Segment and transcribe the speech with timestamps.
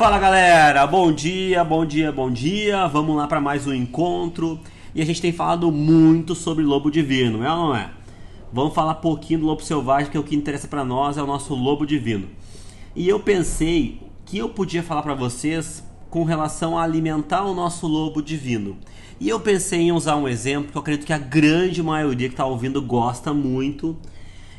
[0.00, 2.86] Fala galera, bom dia, bom dia, bom dia.
[2.88, 4.58] Vamos lá para mais um encontro.
[4.94, 7.90] E a gente tem falado muito sobre lobo divino, é ou não é?
[8.50, 11.22] Vamos falar um pouquinho do lobo selvagem, que é o que interessa para nós, é
[11.22, 12.28] o nosso lobo divino.
[12.96, 17.86] E eu pensei que eu podia falar para vocês com relação a alimentar o nosso
[17.86, 18.78] lobo divino.
[19.20, 22.32] E eu pensei em usar um exemplo que eu acredito que a grande maioria que
[22.34, 23.96] está ouvindo gosta muito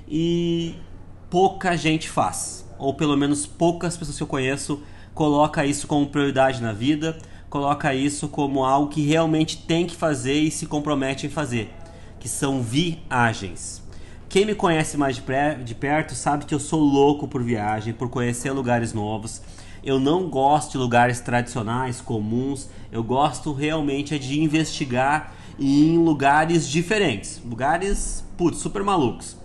[0.07, 0.75] e
[1.31, 6.61] pouca gente faz, ou pelo menos poucas pessoas que eu conheço coloca isso como prioridade
[6.61, 7.17] na vida,
[7.49, 11.73] coloca isso como algo que realmente tem que fazer e se compromete em fazer,
[12.19, 13.81] que são viagens.
[14.27, 15.23] Quem me conhece mais de,
[15.63, 19.41] de perto sabe que eu sou louco por viagem, por conhecer lugares novos.
[19.83, 22.69] Eu não gosto de lugares tradicionais, comuns.
[22.91, 29.35] Eu gosto realmente de investigar em lugares diferentes, lugares putz, super malucos.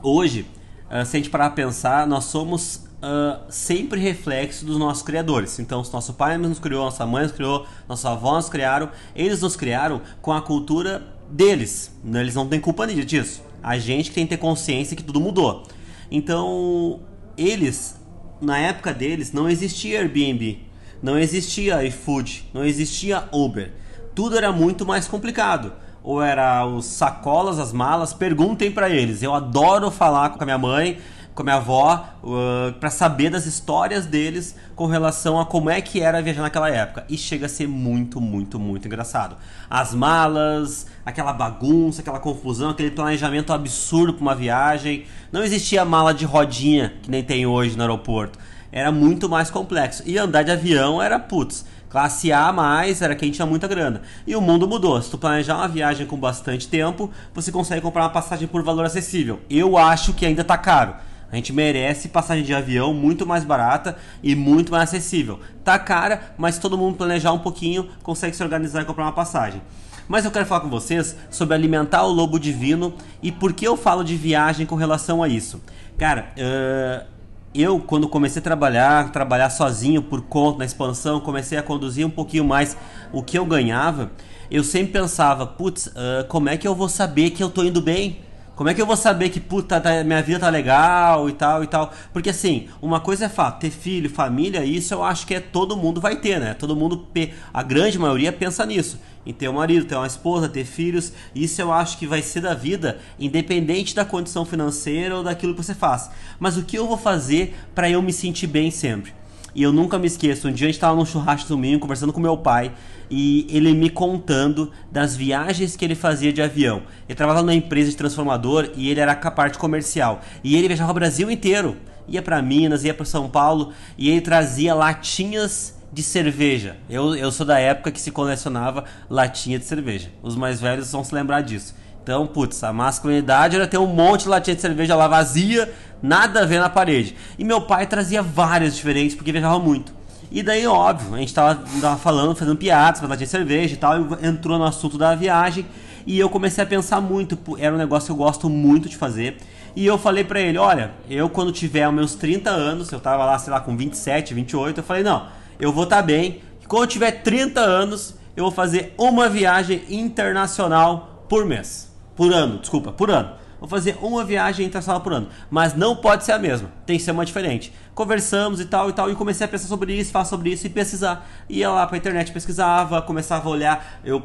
[0.00, 0.46] Hoje,
[0.92, 5.58] eh, se a gente parar a pensar, nós somos uh, sempre reflexo dos nossos criadores.
[5.58, 9.40] Então, se nosso pai nos criou, nossa mãe nos criou, nossos avós nos criaram, eles
[9.40, 11.90] nos criaram com a cultura deles.
[12.04, 12.20] Né?
[12.20, 13.42] Eles não têm culpa disso.
[13.62, 15.64] A gente que tem que ter consciência que tudo mudou.
[16.10, 17.00] Então,
[17.36, 17.98] eles,
[18.40, 20.60] na época deles, não existia Airbnb,
[21.02, 23.72] não existia iFood, não existia Uber.
[24.14, 29.22] Tudo era muito mais complicado ou era os sacolas, as malas, perguntem para eles.
[29.22, 30.98] Eu adoro falar com a minha mãe,
[31.34, 35.80] com a minha avó uh, para saber das histórias deles com relação a como é
[35.80, 37.04] que era viajar naquela época.
[37.08, 39.36] E chega a ser muito, muito, muito engraçado.
[39.70, 45.04] As malas, aquela bagunça, aquela confusão, aquele planejamento absurdo para uma viagem.
[45.30, 48.38] Não existia mala de rodinha que nem tem hoje no aeroporto.
[48.70, 50.02] Era muito mais complexo.
[50.04, 51.64] E andar de avião era putz.
[51.92, 54.00] Classe A mais era quem tinha muita grana.
[54.26, 55.00] E o mundo mudou.
[55.02, 58.86] Se tu planejar uma viagem com bastante tempo, você consegue comprar uma passagem por valor
[58.86, 59.40] acessível.
[59.50, 60.94] Eu acho que ainda tá caro.
[61.30, 65.40] A gente merece passagem de avião muito mais barata e muito mais acessível.
[65.62, 69.60] Tá cara, mas todo mundo planejar um pouquinho consegue se organizar e comprar uma passagem.
[70.08, 73.76] Mas eu quero falar com vocês sobre alimentar o lobo divino e por que eu
[73.76, 75.62] falo de viagem com relação a isso.
[75.98, 77.06] Cara, uh,
[77.54, 82.10] eu quando comecei a trabalhar, trabalhar sozinho por conta na expansão, comecei a conduzir um
[82.10, 82.76] pouquinho mais
[83.12, 84.10] o que eu ganhava.
[84.50, 87.80] Eu sempre pensava, putz, uh, como é que eu vou saber que eu tô indo
[87.80, 88.20] bem?
[88.62, 91.64] Como é que eu vou saber que, puta, tá, minha vida tá legal e tal
[91.64, 91.92] e tal?
[92.12, 95.76] Porque assim, uma coisa é fato, ter filho, família, isso eu acho que é todo
[95.76, 96.54] mundo vai ter, né?
[96.54, 97.08] Todo mundo,
[97.52, 99.00] a grande maioria pensa nisso.
[99.26, 101.12] Em ter um marido, ter uma esposa, ter filhos.
[101.34, 105.64] Isso eu acho que vai ser da vida, independente da condição financeira ou daquilo que
[105.64, 106.08] você faz.
[106.38, 109.12] Mas o que eu vou fazer para eu me sentir bem sempre?
[109.56, 112.20] E eu nunca me esqueço, um dia a gente estava num churrasco domingo conversando com
[112.20, 112.72] meu pai
[113.14, 116.82] e ele me contando das viagens que ele fazia de avião.
[117.06, 120.22] Ele trabalhava numa empresa de transformador e ele era a parte comercial.
[120.42, 121.76] E ele viajava o Brasil inteiro.
[122.08, 126.78] Ia para Minas, ia para São Paulo e ele trazia latinhas de cerveja.
[126.88, 130.08] Eu, eu sou da época que se colecionava latinha de cerveja.
[130.22, 131.74] Os mais velhos vão se lembrar disso.
[132.02, 135.70] Então, putz, a masculinidade era ter um monte de latinha de cerveja lá vazia,
[136.02, 137.14] nada a ver na parede.
[137.38, 139.92] E meu pai trazia várias diferentes porque viajava muito.
[140.32, 144.00] E daí, óbvio, a gente tava, tava falando, fazendo piadas, latinha de cerveja e tal,
[144.00, 145.66] e entrou no assunto da viagem.
[146.06, 149.36] E eu comecei a pensar muito, era um negócio que eu gosto muito de fazer.
[149.76, 153.38] E eu falei para ele, olha, eu quando tiver meus 30 anos, eu tava lá,
[153.38, 155.26] sei lá, com 27, 28, eu falei, não,
[155.60, 156.40] eu vou estar tá bem.
[156.66, 162.58] Quando eu tiver 30 anos, eu vou fazer uma viagem internacional por mês por ano,
[162.58, 163.32] desculpa, por ano.
[163.62, 167.04] Vou fazer uma viagem internacional por ano, mas não pode ser a mesma, tem que
[167.04, 167.72] ser uma diferente.
[167.94, 170.68] Conversamos e tal e tal, e comecei a pensar sobre isso, falar sobre isso e
[170.68, 171.24] pesquisar.
[171.48, 174.00] Ia lá pra internet, pesquisava, começava a olhar.
[174.04, 174.20] Eu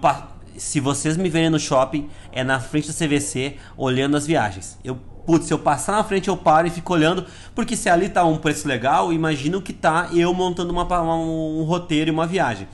[0.58, 4.80] se vocês me verem no shopping, é na frente da CVC, olhando as viagens.
[4.84, 8.10] Eu, putz, se eu passar na frente, eu paro e fico olhando, porque se ali
[8.10, 12.26] tá um preço legal, imagino que tá eu montando uma, uma, um roteiro e uma
[12.26, 12.68] viagem.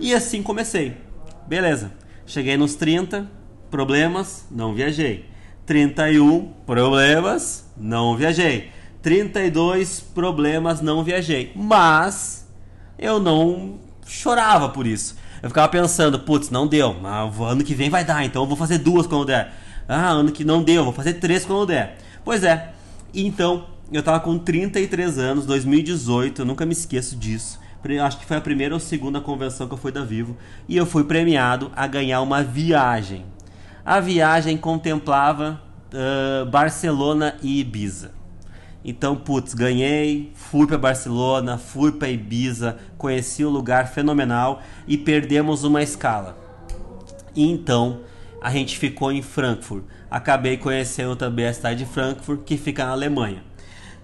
[0.00, 0.96] E assim comecei.
[1.46, 1.92] Beleza.
[2.26, 3.30] Cheguei nos 30,
[3.70, 5.37] problemas, não viajei.
[5.68, 8.70] 31 problemas, não viajei.
[9.02, 11.52] 32 problemas, não viajei.
[11.54, 12.48] Mas
[12.98, 15.14] eu não chorava por isso.
[15.42, 16.94] Eu ficava pensando, putz, não deu.
[16.94, 19.52] Mas ano que vem vai dar, então eu vou fazer duas quando der.
[19.86, 21.98] Ah, ano que não deu, vou fazer três quando der.
[22.24, 22.72] Pois é.
[23.12, 27.60] Então, eu tava com 33 anos, 2018, eu nunca me esqueço disso.
[28.02, 30.34] Acho que foi a primeira ou segunda convenção que eu fui da Vivo.
[30.66, 33.26] E eu fui premiado a ganhar uma viagem
[33.88, 35.58] a viagem contemplava
[35.94, 38.10] uh, Barcelona e Ibiza.
[38.84, 45.64] Então, putz, ganhei, fui para Barcelona, fui para Ibiza, conheci o lugar fenomenal e perdemos
[45.64, 46.36] uma escala.
[47.34, 48.00] Então,
[48.42, 49.84] a gente ficou em Frankfurt.
[50.10, 53.42] Acabei conhecendo também a cidade de Frankfurt, que fica na Alemanha.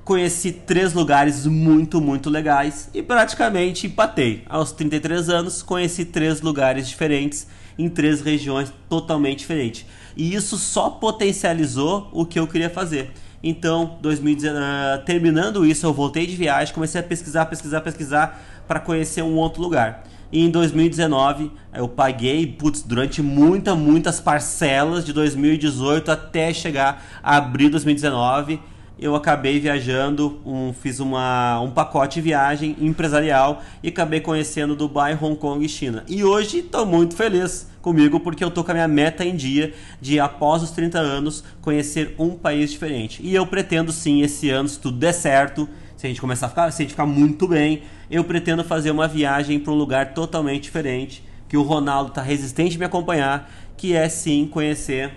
[0.02, 4.44] Conheci três lugares muito, muito legais e praticamente empatei.
[4.48, 7.46] Aos 33 anos, conheci três lugares diferentes
[7.78, 9.86] em três regiões totalmente diferentes.
[10.16, 13.10] E isso só potencializou o que eu queria fazer.
[13.42, 18.80] Então, 2019, uh, terminando isso, eu voltei de viagem, comecei a pesquisar, pesquisar, pesquisar para
[18.80, 20.04] conhecer um outro lugar.
[20.32, 27.36] E em 2019 eu paguei, putz, durante muitas, muitas parcelas de 2018 até chegar a
[27.36, 28.60] abril de 2019
[28.98, 35.18] eu acabei viajando, um, fiz uma, um pacote de viagem empresarial e acabei conhecendo Dubai,
[35.20, 36.04] Hong Kong e China.
[36.08, 39.74] E hoje estou muito feliz comigo porque eu tô com a minha meta em dia
[40.00, 43.20] de após os 30 anos conhecer um país diferente.
[43.22, 46.48] E eu pretendo sim esse ano, se tudo der certo, se a gente começar a
[46.48, 50.14] ficar, se a gente ficar muito bem, eu pretendo fazer uma viagem para um lugar
[50.14, 55.12] totalmente diferente, que o Ronaldo está resistente a me acompanhar, que é sim conhecer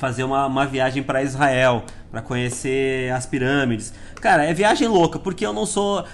[0.00, 3.92] fazer uma, uma viagem para Israel, para conhecer as pirâmides.
[4.20, 6.04] Cara, é viagem louca, porque eu não sou.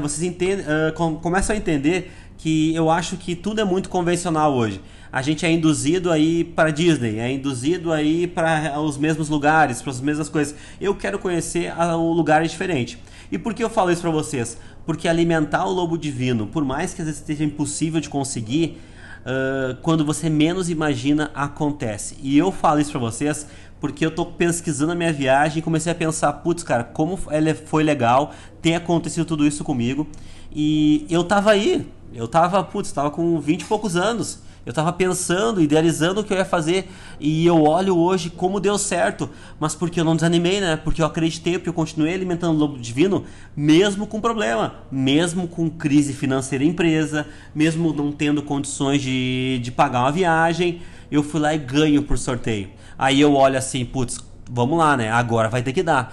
[0.00, 4.80] Vocês entendem, uh, começam a entender que eu acho que tudo é muito convencional hoje.
[5.12, 9.90] A gente é induzido aí para Disney, é induzido aí para os mesmos lugares, para
[9.90, 10.54] as mesmas coisas.
[10.80, 12.98] Eu quero conhecer um lugar diferente.
[13.30, 14.58] E por que eu falo isso para vocês?
[14.84, 18.78] Porque alimentar o lobo divino, por mais que às vezes seja impossível de conseguir,
[19.26, 22.16] uh, quando você menos imagina, acontece.
[22.22, 23.46] E eu falo isso para vocês
[23.78, 27.54] porque eu tô pesquisando a minha viagem e comecei a pensar, putz, cara, como ela
[27.54, 28.32] foi legal
[28.62, 30.06] ter acontecido tudo isso comigo.
[30.50, 34.40] E eu tava aí, eu tava, putz, tava com 20 e poucos anos.
[34.66, 36.90] Eu tava pensando, idealizando o que eu ia fazer
[37.20, 39.30] e eu olho hoje como deu certo,
[39.60, 40.76] mas porque eu não desanimei, né?
[40.76, 43.24] Porque eu acreditei, porque eu continuei alimentando o lobo divino,
[43.56, 49.70] mesmo com problema, mesmo com crise financeira em empresa, mesmo não tendo condições de, de
[49.70, 52.68] pagar uma viagem, eu fui lá e ganho por sorteio.
[52.98, 54.18] Aí eu olho assim, putz,
[54.50, 55.10] vamos lá, né?
[55.12, 56.12] Agora vai ter que dar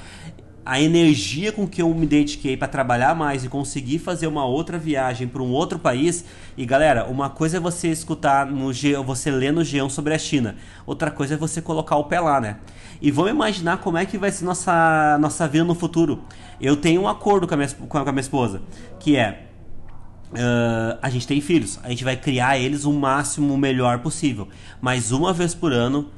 [0.65, 4.77] a energia com que eu me dediquei para trabalhar mais e conseguir fazer uma outra
[4.77, 6.23] viagem para um outro país.
[6.55, 10.17] E galera, uma coisa é você escutar no G, você ler no G1 sobre a
[10.17, 10.55] China,
[10.85, 12.57] outra coisa é você colocar o pé lá, né?
[13.01, 16.23] E vamos imaginar como é que vai ser nossa nossa vida no futuro.
[16.61, 18.61] Eu tenho um acordo com a minha, com a minha esposa,
[18.99, 19.49] que é
[20.33, 24.47] Uh, a gente tem filhos, a gente vai criar eles o máximo o melhor possível.
[24.81, 26.09] Mas uma vez por ano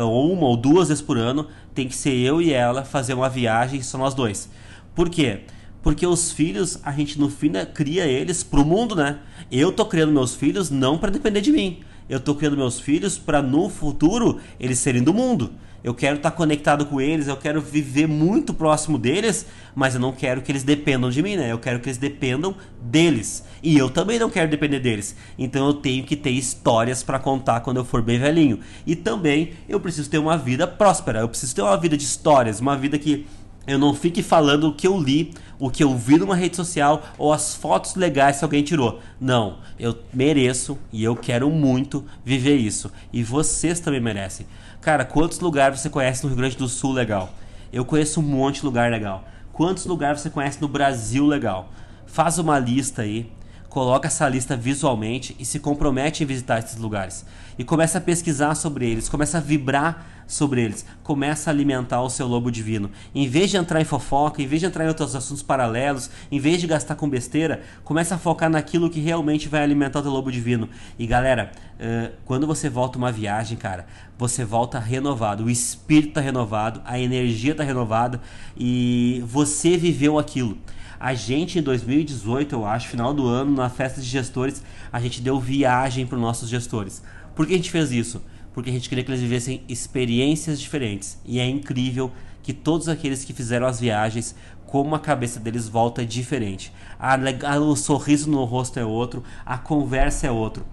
[0.00, 3.28] ou uma ou duas vezes por ano, tem que ser eu e ela fazer uma
[3.28, 4.48] viagem, só nós dois.
[4.94, 5.40] Por quê?
[5.82, 9.18] Porque os filhos, a gente no fim né, cria eles pro mundo, né?
[9.50, 11.80] Eu tô criando meus filhos não para depender de mim.
[12.12, 15.52] Eu tô criando meus filhos para no futuro eles serem do mundo
[15.84, 20.00] eu quero estar tá conectado com eles, eu quero viver muito próximo deles, mas eu
[20.00, 21.50] não quero que eles dependam de mim, né?
[21.50, 23.44] Eu quero que eles dependam deles.
[23.62, 25.16] E eu também não quero depender deles.
[25.36, 28.60] Então eu tenho que ter histórias para contar quando eu for bem velhinho.
[28.86, 31.20] E também eu preciso ter uma vida próspera.
[31.20, 33.26] Eu preciso ter uma vida de histórias, uma vida que
[33.66, 37.02] eu não fique falando o que eu li, o que eu vi numa rede social
[37.16, 39.00] ou as fotos legais que alguém tirou.
[39.20, 42.90] Não, eu mereço e eu quero muito viver isso.
[43.12, 44.46] E vocês também merecem.
[44.80, 47.32] Cara, quantos lugares você conhece no Rio Grande do Sul legal?
[47.72, 49.24] Eu conheço um monte de lugar legal.
[49.52, 51.70] Quantos lugares você conhece no Brasil legal?
[52.06, 53.30] Faz uma lista aí
[53.72, 57.24] coloca essa lista visualmente e se compromete em visitar esses lugares.
[57.58, 62.10] E começa a pesquisar sobre eles, começa a vibrar sobre eles, começa a alimentar o
[62.10, 62.90] seu lobo divino.
[63.14, 66.38] Em vez de entrar em fofoca, em vez de entrar em outros assuntos paralelos, em
[66.38, 70.10] vez de gastar com besteira, começa a focar naquilo que realmente vai alimentar o teu
[70.10, 70.68] lobo divino.
[70.98, 73.86] E galera, uh, quando você volta uma viagem, cara,
[74.18, 78.20] você volta renovado, o espírito está renovado, a energia está renovada
[78.56, 80.58] e você viveu aquilo.
[81.02, 84.62] A gente em 2018, eu acho, final do ano, na festa de gestores,
[84.92, 87.02] a gente deu viagem para os nossos gestores.
[87.34, 88.22] Por que a gente fez isso?
[88.52, 91.18] Porque a gente queria que eles vivessem experiências diferentes.
[91.24, 94.34] E é incrível que todos aqueles que fizeram as viagens,
[94.66, 96.72] como a cabeça deles volta diferente.
[96.98, 100.64] A, a, o sorriso no rosto é outro, a conversa é outro.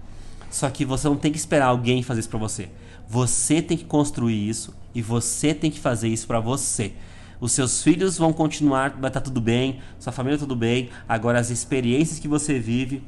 [0.50, 2.68] Só que você não tem que esperar alguém fazer isso para você.
[3.08, 6.92] Você tem que construir isso e você tem que fazer isso para você.
[7.40, 10.90] Os seus filhos vão continuar, vai estar tudo bem, sua família tudo bem.
[11.08, 13.02] Agora as experiências que você vive,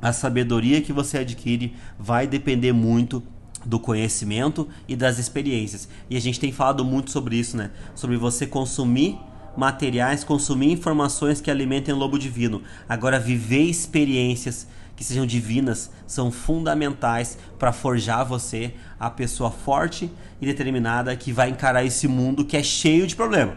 [0.00, 3.22] a sabedoria que você adquire vai depender muito
[3.64, 5.88] do conhecimento e das experiências.
[6.08, 7.70] E a gente tem falado muito sobre isso, né?
[7.94, 9.18] Sobre você consumir
[9.56, 12.62] materiais, consumir informações que alimentem o lobo divino.
[12.88, 20.46] Agora viver experiências que sejam divinas são fundamentais para forjar você a pessoa forte e
[20.46, 23.56] determinada que vai encarar esse mundo que é cheio de problema.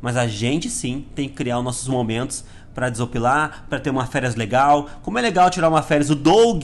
[0.00, 4.06] Mas a gente sim tem que criar os nossos momentos para desopilar, para ter uma
[4.06, 4.88] férias legal.
[5.02, 6.10] Como é legal tirar uma férias.
[6.10, 6.62] O Doug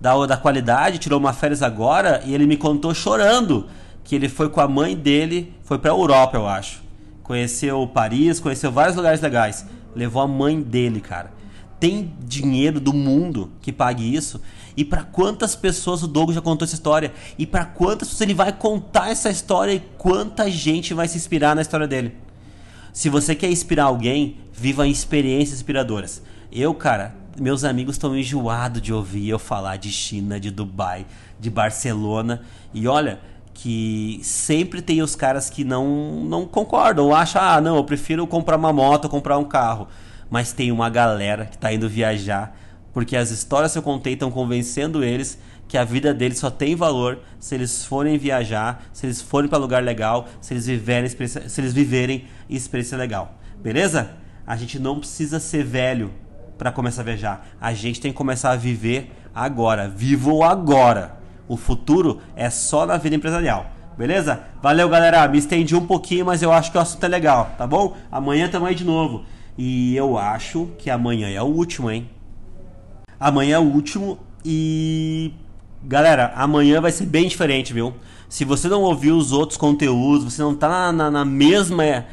[0.00, 3.66] da, da qualidade, tirou uma férias agora e ele me contou chorando
[4.04, 6.82] que ele foi com a mãe dele, foi pra Europa, eu acho.
[7.22, 9.66] Conheceu Paris, conheceu vários lugares legais.
[9.94, 11.30] Levou a mãe dele, cara.
[11.78, 14.40] Tem dinheiro do mundo que pague isso?
[14.76, 17.12] E para quantas pessoas o Douglas já contou essa história?
[17.36, 21.54] E para quantas pessoas ele vai contar essa história e quanta gente vai se inspirar
[21.54, 22.16] na história dele?
[22.92, 26.22] Se você quer inspirar alguém, viva experiências inspiradoras.
[26.50, 31.06] Eu, cara, meus amigos estão enjoados de ouvir eu falar de China, de Dubai,
[31.38, 32.42] de Barcelona.
[32.72, 33.20] E olha,
[33.54, 38.56] que sempre tem os caras que não, não concordam, acham, ah, não, eu prefiro comprar
[38.56, 39.88] uma moto, comprar um carro.
[40.30, 42.56] Mas tem uma galera que está indo viajar,
[42.92, 46.74] porque as histórias que eu contei estão convencendo eles que a vida deles só tem
[46.74, 51.60] valor se eles forem viajar, se eles forem para lugar legal, se eles viverem, se
[51.60, 53.38] eles viverem experiência legal.
[53.62, 54.10] Beleza?
[54.46, 56.10] A gente não precisa ser velho
[56.58, 57.46] para começar a viajar.
[57.60, 59.88] A gente tem que começar a viver agora.
[59.88, 61.16] Vivo agora.
[61.46, 63.70] O futuro é só na vida empresarial.
[63.96, 64.40] Beleza?
[64.60, 65.26] Valeu, galera.
[65.28, 67.96] Me estendi um pouquinho, mas eu acho que o assunto é legal, tá bom?
[68.10, 69.24] Amanhã tamo aí de novo.
[69.56, 72.08] E eu acho que amanhã é o último, hein?
[73.18, 75.32] Amanhã é o último e.
[75.82, 77.94] Galera, amanhã vai ser bem diferente, viu?
[78.28, 82.04] Se você não ouviu os outros conteúdos, você não tá na, na, na mesma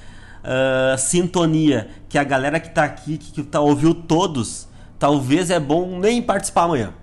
[0.46, 5.60] uh, sintonia que a galera que tá aqui, que, que tá, ouviu todos, talvez é
[5.60, 6.94] bom nem participar amanhã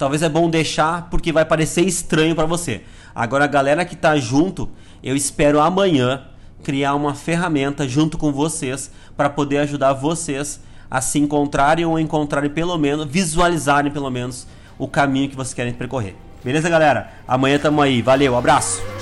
[0.00, 2.80] talvez é bom deixar porque vai parecer estranho para você.
[3.14, 4.70] Agora a galera que tá junto,
[5.02, 6.22] eu espero amanhã
[6.64, 10.58] criar uma ferramenta junto com vocês para poder ajudar vocês
[10.90, 14.46] a se encontrarem ou encontrarem pelo menos, visualizarem pelo menos
[14.78, 16.16] o caminho que vocês querem percorrer.
[16.42, 17.12] Beleza, galera?
[17.28, 18.00] Amanhã tamo aí.
[18.00, 18.99] Valeu, abraço.